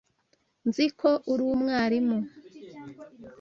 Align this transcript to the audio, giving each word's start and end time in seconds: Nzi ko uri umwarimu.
Nzi 0.67 0.85
ko 0.99 1.09
uri 1.31 1.43
umwarimu. 1.55 2.17